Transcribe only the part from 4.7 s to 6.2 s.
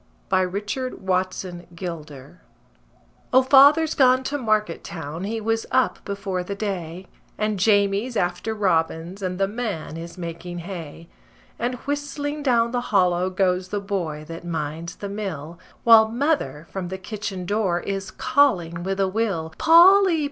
town, he was up